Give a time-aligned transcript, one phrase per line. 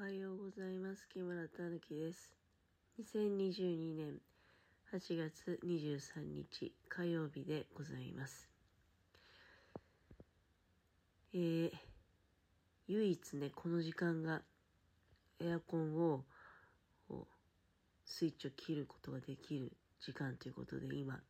[0.00, 1.06] おはようございます。
[1.12, 2.32] 木村たぬきです。
[3.02, 4.14] 2022年
[4.94, 8.48] 8月23日火曜日でございます。
[11.34, 11.70] えー、
[12.88, 14.40] 唯一ね、この時間が
[15.38, 16.24] エアコンを
[18.06, 19.70] スイッチを切ることができる
[20.00, 21.20] 時間ということで今、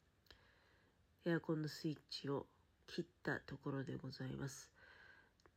[1.24, 2.46] エアコンのスイッチを
[2.86, 4.70] 切ったところでございます。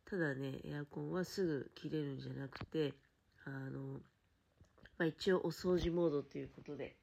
[0.10, 2.94] ただね、エアコンはすぐ切れるんじゃなくて、
[3.46, 4.00] あの、
[4.98, 6.96] まあ、一応お掃除モードということで、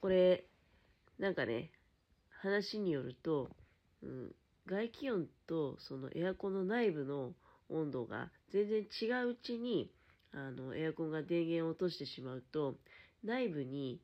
[0.00, 0.44] これ、
[1.18, 1.70] なんかね、
[2.30, 3.50] 話によると、
[4.02, 4.34] うん、
[4.66, 7.32] 外気温とそのエアコンの内部の
[7.70, 9.90] 温度が全然違ううちに、
[10.32, 12.76] あの、エアコンが電源を落としてしまうと、
[13.24, 14.00] 内部に、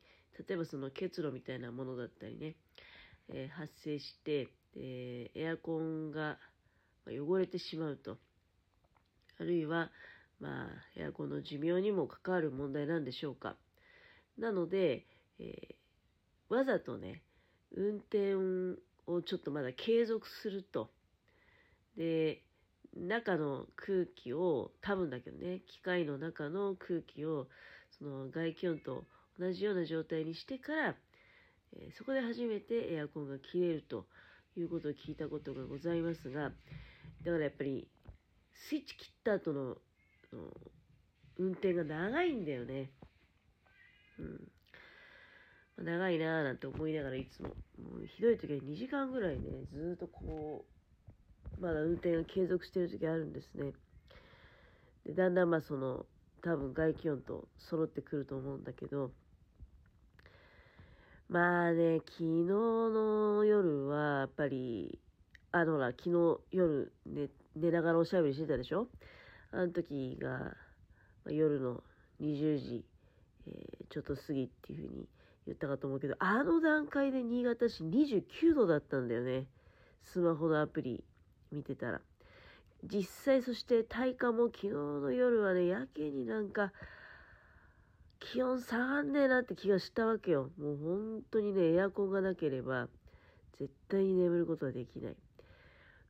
[0.49, 2.57] 例えばその結露みたいなものだったりね、
[3.29, 6.39] えー発生して、えーエアコンが
[7.11, 8.19] 汚れてしまうと。
[9.39, 9.91] あるいは、
[10.41, 13.57] まあ、エアコンの寿命にも関わる問題なんでしょうか。
[14.39, 15.07] なので、
[15.39, 15.75] えー
[16.51, 17.23] わざとね、
[17.75, 18.35] 運転
[19.07, 20.91] をちょっとまだ継続すると。
[21.97, 22.43] で、
[22.95, 27.49] 中の空気を、多分だけどね、機械の中の空気を、
[27.99, 29.05] その外気温と
[29.39, 30.97] 同じような状態にしてから、
[31.73, 34.07] えーそこで初めてエアコンが切れると
[34.57, 36.53] いうことを聞いたことがございますが、
[37.25, 37.89] だからやっぱり、
[38.53, 39.77] スイッチ切った後の、
[41.37, 42.91] 運転が長いんだよね。
[44.19, 44.23] う
[45.83, 45.85] ん。
[45.85, 47.49] 長いなぁなんて思いながらいつも、
[47.83, 50.65] もうひどい時は2時間ぐらいね、ずっとこ
[51.59, 53.73] う、まだ運転が継続してる時あるんですね。
[55.07, 56.07] で、だんだんまあその、
[56.43, 59.11] 多分外気温と揃ってくると思うんだけど、
[61.29, 65.01] まあね、昨日の夜は、やっぱり、
[65.55, 68.89] あのら、昨日夜寝寝ながらおしゃべりしてたでしょ？
[69.53, 70.57] あの時が、
[71.25, 71.85] ま夜の
[72.21, 72.85] 20時、
[73.47, 75.09] えーちょっと過ぎっていうふうに
[75.47, 79.47] 言ったかと思うけど、あの段階で新潟市29度だったんだよね。
[80.03, 81.05] スマホのアプリ
[81.53, 82.01] 見てたら。
[82.83, 86.73] 実際そして体感も昨日の夜はね、やけになんか、
[88.19, 90.51] 気温下がんねえなって気がしたわけよ。
[90.59, 92.89] もう本当にね、エアコンがなければ、
[93.57, 95.17] 絶対に眠ることはできない。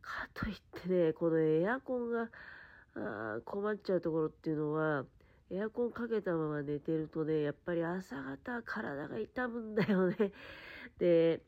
[0.05, 2.29] かといってね、このエアコンが
[2.97, 5.05] あ困っちゃうところっていうのは、
[5.51, 10.33] エアコンかけたまま寝てるとね、やっぱり朝方体が痛むんだよね。
[10.99, 11.43] で、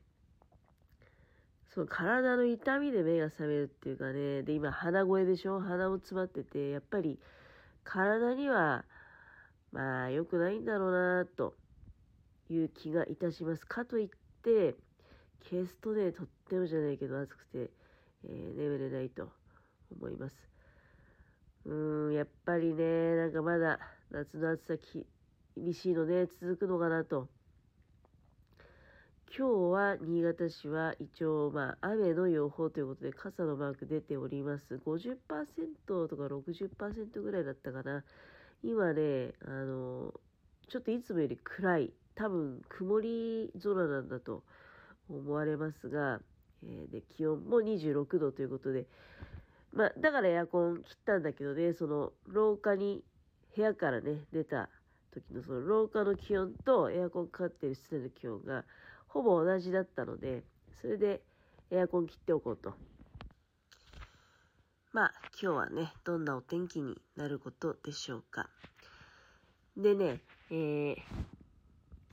[1.68, 5.60] その体の痛みで目が覚めるっていうかね、で、今鼻声でしょ？
[5.60, 7.18] 鼻も詰まってて、やっぱり
[7.84, 8.84] 体には、
[9.72, 11.54] まあ良くないんだろうなと
[12.48, 13.66] いう気がいたします。
[13.66, 14.08] かといっ
[14.42, 14.74] て、
[15.50, 17.70] 消すとね、とってもじゃないけど暑くて、
[18.28, 19.28] えー眠れないと
[19.90, 20.36] 思います。
[21.64, 23.78] うーん、やっぱりね、なんかまだ
[24.10, 24.74] 夏の暑さ
[25.56, 27.28] 厳しいのね、続くのかなと。
[29.36, 34.78] 今日は新潟市は一応、まあ、雨の予報ということで傘のマーク出ております。
[34.78, 38.04] 50%とか60%ぐらいだったかな。
[38.62, 40.14] 今ね、あの、
[40.68, 44.42] ちょっといつもより暗い、多分曇り空なんだと
[45.10, 46.20] 思われますが、
[46.64, 48.86] えーで、気温も26度ということで、
[49.72, 53.04] まあ、だからエアコン切ったんだけどね、その廊下に、
[53.54, 54.68] 部屋からね、出た
[55.12, 58.64] 時のその廊下の気温とエアコンかかってる室内の気温が
[59.08, 60.42] ほぼ同じだったので、
[60.80, 61.22] それで
[61.70, 62.74] エアコン切っておこうと。
[64.92, 68.48] まあ、今日はね、どんなお天気になることでしょうか。
[69.76, 70.96] でね、えー、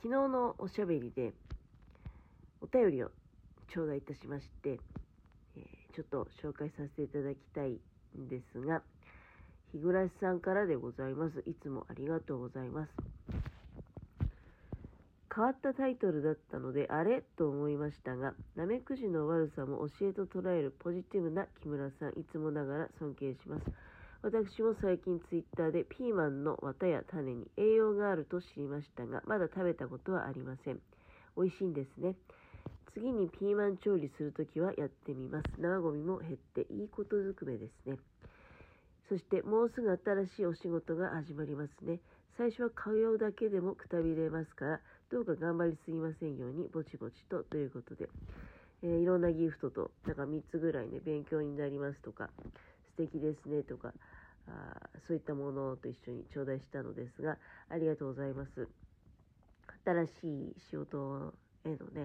[0.02, 1.34] 昨日のおしゃべりで、
[2.60, 3.12] お便りを
[3.74, 4.80] 頂戴いたしまして、
[5.58, 7.80] えーちょっと紹介させていただきたい
[8.18, 8.82] んですが、
[9.72, 11.44] 日暮さんからでございます。
[11.46, 12.92] いつもありがとうございます。
[15.36, 23.66] 変わったタイトルだったので、あれと思いましたが、ナメクジの悪さも教えと捉えるポジティブな木村さん、いつもながら尊敬します。
[24.24, 30.80] 私も最近ツイッターでピーマンの綿や種に栄養があると知りましたが、まだ食べたことはありません。
[31.36, 32.16] 美味しいんですね。
[32.94, 35.46] 次にピーマン調理するときはやってみます。
[35.58, 37.98] 生ゴミも減っていいことずくめですね。
[39.10, 42.00] そしてもうすぐ新しいお仕事が始まりますね。
[42.38, 44.80] 最初は通うだけでもくたびれますから、
[45.12, 48.10] どうか頑張りすぎませんように、ぼちぼちとということで、
[48.84, 52.30] えーいろんなギフトと、なんか3つぐらいね、勉強になりますとか、
[52.98, 53.94] 素敵ですねとか、
[54.48, 57.38] あそういったものと一緒に頂戴したのですが、
[57.70, 58.68] ありがとうございます。
[59.86, 60.10] 新し
[60.52, 61.34] い仕事
[61.66, 62.03] へのね、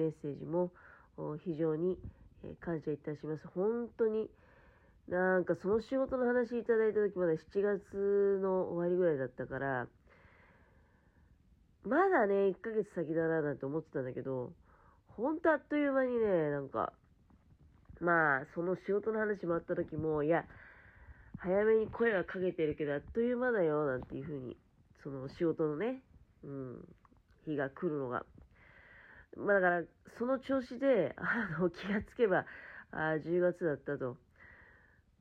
[0.00, 0.72] メッセージも
[1.44, 1.98] 非常に、
[2.60, 3.46] 感謝いたします。
[3.54, 4.30] 本当に
[5.08, 9.86] なんかその仕事の話いただいた時まだ7月の終わりぐらいだったから、
[11.84, 14.52] まだね、1ヶ月先だななんて思ってたんだけど、
[15.16, 16.92] ほんとあっという間にね、なんか、
[18.00, 20.44] まあ、その仕事の話もあった時も、いや、
[21.38, 24.56] 早めに声はかけてるけど、あっという間だよ、なんていうふうに、
[25.02, 26.02] その仕事のね、
[26.44, 26.88] うん、
[27.46, 28.24] 日が来るのが。
[29.36, 29.82] まあだから、
[30.18, 32.44] その調子で、あの、気がつけば、
[32.92, 34.16] あ10月だったと。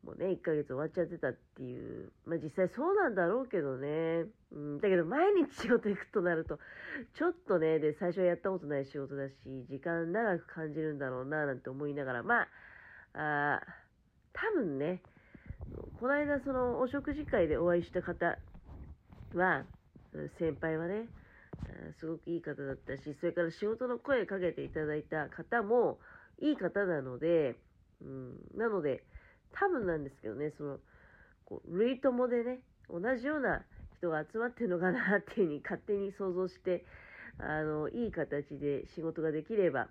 [0.04, 2.12] もうね、1ヶ月終わっちゃってたっていう。
[2.26, 4.26] まあ実際そうなんだろうけどね。
[4.52, 6.58] うん、だけど毎日仕事行くとなると、
[7.14, 9.34] ちょっとね、で、最初はやったことない仕事だし、
[9.70, 12.48] 時間長く感じるんだろうな、なんて思いながら、ま
[13.14, 13.62] あ、あ
[14.34, 15.02] 多分ね、
[16.00, 18.38] この間そのお食事会でお会いした方
[19.36, 19.66] は、
[20.38, 21.08] 先輩はね、
[22.00, 26.00] すごくいい方だったし、それから仕事の声かけていただいた方も
[26.40, 27.56] いい方なので、
[28.02, 29.04] うん、なので、
[29.54, 30.78] 多分なんですけどね、その、
[31.46, 32.60] こう、類友でね、
[32.90, 33.64] 同じような
[33.98, 36.86] 人が集まってるのかなっていうふうに勝手に想像して、
[37.38, 39.88] あの、いい形で仕事ができれば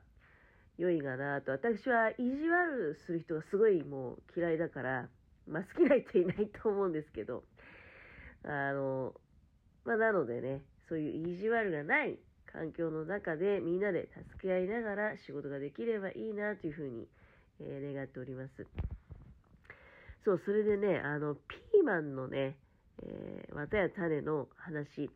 [0.79, 1.53] 良いかなと。
[1.53, 5.09] 私は意地悪する人がすごいもう嫌いだから、
[5.47, 7.45] まあ好きな人いないと思うんですけど、
[8.45, 9.15] あの、
[9.85, 12.19] まあなのでね、そういう意地悪がない
[12.53, 17.07] 環境の中でみんなで助け合いながら仕事ができればいいなというふうに、
[17.61, 18.67] えー願っております。
[20.25, 22.57] そう、それでね、あの、ピーマンのね、
[23.03, 25.11] えー、綿や種の話。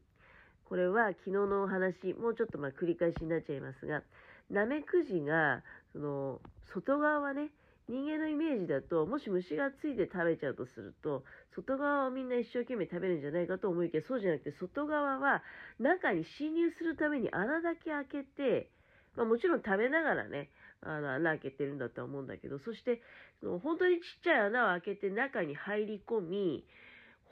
[0.64, 4.02] これは昨日のお話、もうちょっとまあ繰り返しになっちゃいますが、
[4.50, 6.40] ナメクジが、その、
[6.72, 7.50] 外側はね、
[7.88, 11.24] 人間のイメージだと、もし虫がついて食べちゃうとすると、
[11.54, 15.42] 外側をみんな一生懸命食べるんじゃないかと思いきや、そうじゃなくて、外側は
[15.78, 18.70] 中に侵入するために穴だけ開けて、
[19.16, 20.50] まあもちろん食べながらね、
[20.80, 23.02] あの穴開けてるんだとは思うんだけど、そして、
[23.42, 26.64] 本当にちっちゃい穴を開けて中に入り込み、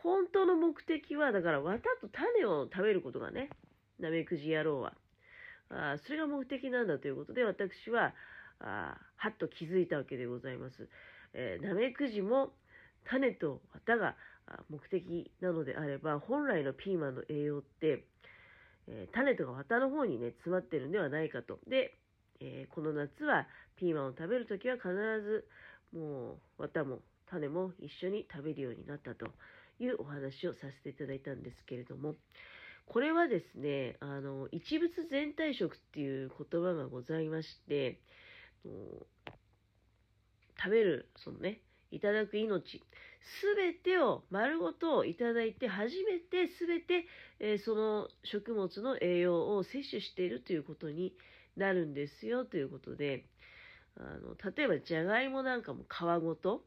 [0.03, 3.51] 本当の目的は、だから綿と種を食べることがね、
[3.99, 4.95] ナメクジ野郎は。
[5.71, 8.15] あそれが目的なんだということで、私は、
[8.61, 10.89] あはっと気づいたわけでございます。
[11.33, 12.53] えー、ナメクジも
[13.05, 14.17] 種と綿が
[14.69, 18.05] 目的なのであれば、本来のピーマンの栄養って、
[18.89, 21.59] えー、種とか綿の方にね、詰まってるんではないかと。
[21.69, 21.97] で、
[22.41, 23.47] えー、この夏は
[23.77, 25.47] ピーマンを食べるときは必ず、
[25.93, 29.27] もう、綿も種も一緒に食べるようになったと
[29.79, 32.17] いうお話をさせていただいたんですけれども、
[32.87, 38.01] これはですね、あの、一物全体食っていう言葉がございまして、
[38.65, 39.07] 食
[40.71, 41.61] べる、そのね、
[41.91, 42.83] いただく命、
[43.23, 47.07] すべてを丸ごといただいて、初めてすべて、
[47.39, 51.15] えー、その食物の栄養を摂取しているということに
[51.57, 53.25] なるんですよということで、
[53.97, 56.63] あの、例えばじゃがいもなんかも皮ごと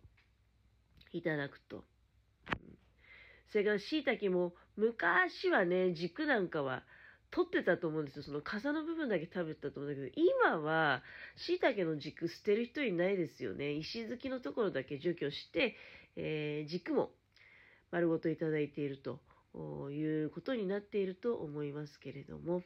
[1.11, 1.83] いただくと。
[3.51, 6.83] それから椎茸も昔はね、軸なんかは
[7.33, 8.23] 取ってたと思うんですよ。
[8.23, 11.01] その傘の部分だけ食べたと思うんだけど、今は
[11.35, 13.71] 椎茸の軸捨てる人いないですよね。
[13.73, 15.75] 石突きのところだけ除去して、
[16.15, 17.09] えー、軸も
[17.89, 19.19] 丸ごといただいていると
[19.89, 22.61] いうことになっていると思いますけれども。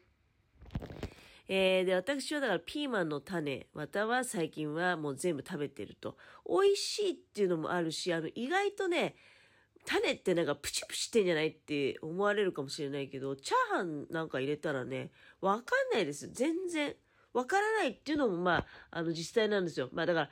[1.47, 6.17] えー、で、私はだからピーマンの種、綿は最近はもう全部食べてると。
[6.45, 9.15] 美味しいっていうのもあるし、あの、意外とね、
[9.87, 16.29] 種ってなんかプチプチしてんじゃないって思われるかもしれないけど、チャーハンなんか入れたらね、わかんないです。
[16.29, 16.93] 全然。
[17.33, 19.89] わからないっていうのもまあ、あの実際なんですよ。
[19.93, 20.29] まあだから、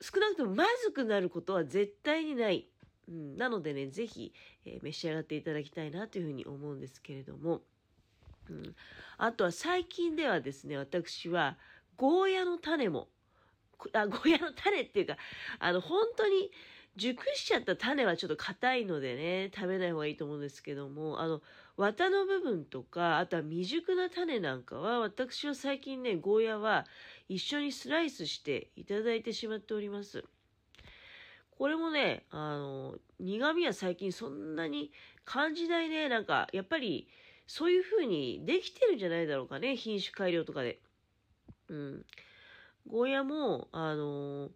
[0.00, 2.68] 少なくともまずくなることは絶対にない。
[3.08, 4.34] うん、なのでね、ぜひ、
[4.64, 7.62] えー、召し上がっていただきたいなというふうに思うんですけれども。
[8.50, 8.74] うん、
[9.18, 11.56] あとは最近ではですね、私は、
[11.96, 13.08] ゴーヤの種も、
[13.92, 15.16] あ、ゴーヤの種っていうか、
[15.58, 16.50] あの、本当に、
[16.96, 21.40] 熟しちゃった種はちょっと硬いのでね、食べない方がいいと思うんですけども、あの、
[21.76, 26.86] 綿の部分とか、あとは未熟な種なんかは、私は最近ね、ゴーヤは
[27.28, 30.24] 一緒にスライスしていただいてしまっております。
[31.56, 34.92] これもね、あの、苦味は最近そんなに
[35.24, 36.10] 感じないね。
[36.10, 37.08] なんか、やっぱり、
[37.46, 39.76] そういう風にできてるんじゃないだろうかね。
[39.76, 40.80] 品種改良とかで。
[41.68, 42.06] うん。
[42.86, 44.50] ゴーヤも、あの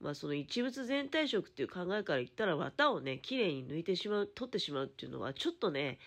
[0.00, 5.98] まあその一物全体食っていう考えから言ったら綿をね、綺麗に抜いてしまう、取ってしまうっていうのはちょっとね、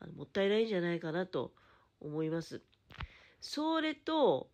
[0.00, 1.52] あのもったいないんじゃないかなと
[2.00, 2.62] 思います。
[3.40, 4.48] それと、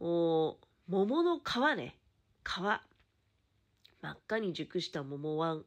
[0.00, 0.58] お
[0.88, 1.98] 桃の皮ね、
[2.44, 2.48] 皮。
[4.02, 5.58] 真っ赤に熟した桃は、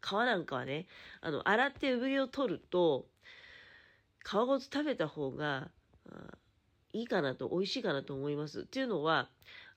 [0.00, 0.86] 皮なんかはね、
[1.20, 3.06] あの、洗って産毛を取ると、
[4.24, 5.70] 皮ごと食べた方が、
[6.92, 8.60] いいかなと、美味しいかなと思います。
[8.60, 9.28] っていうのは、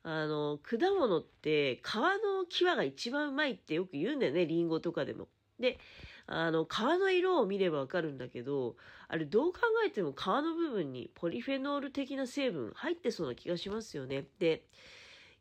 [0.03, 5.27] あの、果物って皮の際が一番うまいってよく言うんだよね、リンゴとかでも。
[5.59, 5.77] で、
[6.25, 8.75] あの、皮の色を見ればわかるんだけど、
[9.07, 14.25] あれどう考えても皮の部分にポリフェノール的な成分入ってそうな気がしますよね。
[14.39, 14.63] で、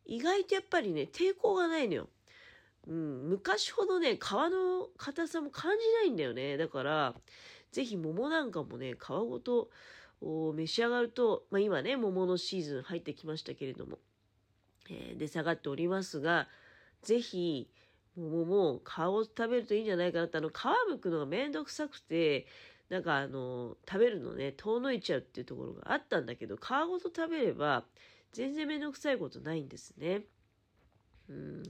[0.07, 2.09] 意外とやっぱりね、抵抗がないのよ。
[2.87, 6.57] うん、昔ほどね、皮の硬さも感じないんだよね。
[6.57, 7.15] だから、
[7.71, 9.69] ぜひ桃なんかもね、皮ごと
[10.23, 13.99] 召し上がると、まあ、今ね、桃のシーズン入ってきましたけれども、
[14.90, 16.49] えー、出下がっておりますが、
[17.02, 17.71] ぜひ、
[18.16, 20.52] 桃も皮を食べるといいんじゃないかなって、あの、皮
[20.88, 22.47] むくのがめんどくさくて、
[22.88, 27.85] なんかあの、食べるのね、遠のいちゃうっていうところがあったんだけど、皮ごと食べれば、
[28.33, 30.23] 全然めんどくさいことないんですね。
[31.28, 31.62] うん。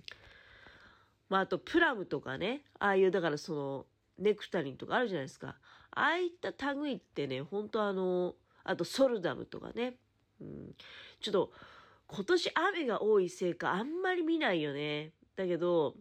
[1.29, 3.87] まあ、あと、プラムとかね、ああいう、だからその、
[4.19, 5.57] ネクタリンとかあるじゃないですか。
[5.91, 8.35] ああいった類ってね、本当あの、
[8.65, 9.97] あとソルダムとかね。
[10.41, 10.75] うん、
[11.21, 11.53] ちょっと、
[12.09, 15.13] 今年雨が多いせいかあんまり見ないよね。
[15.37, 15.95] だけど、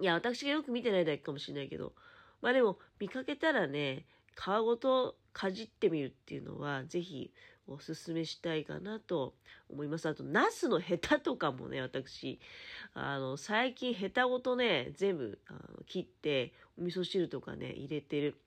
[0.00, 1.92] いや、私がよく見てないだけかもしれないけど、
[2.40, 7.32] まあでも、見かけたらね、皮ごとかじってみるっていうのは、ぜひ
[7.66, 9.34] おすすめしたいかなと
[9.68, 10.08] 思います。
[10.08, 12.40] あと、ナスのヘタとかもね、私、
[12.94, 18.40] あの、最近ヘタごとね、全部あの切って、お味噌汁とかね、入れてる。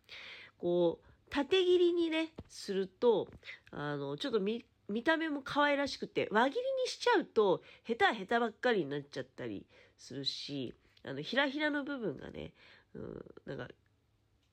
[0.58, 3.28] こう、縦切りにね、すると、
[3.72, 9.66] あの、ちょっと見、見た目も可愛らしくて、輪切りにしちゃうと、ヘタヘタばっかりになっちゃったり
[9.98, 10.74] するし、
[11.04, 12.54] あの、ひらひらの部分がね、
[12.96, 13.68] うん、なんか、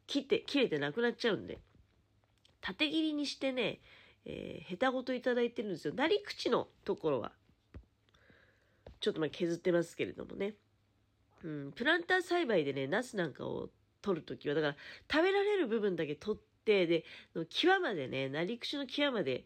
[0.06, 1.58] 切って、切れてなくなっちゃうんで、
[2.60, 3.80] 縦切りにしてね、
[4.24, 5.94] えー、ヘタごといただいてるんですよ。
[5.94, 7.32] なり口のところは、
[9.00, 10.54] ちょっとまあ削ってますけれどもね。
[11.42, 13.70] うん、プランター栽培でね、ナスなんかを
[14.02, 14.76] 取るときは、だから
[15.10, 17.04] 食べられる部分だけ取って、で、
[17.48, 19.44] 際までね、なり口の際まで、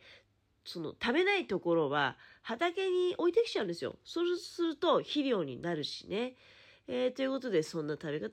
[0.65, 3.97] その食べないところは畑に置いてきちゃうんですよ。
[4.05, 6.37] そうすると肥料になるしね。
[6.87, 8.29] えー、ということで、そんな食べ方を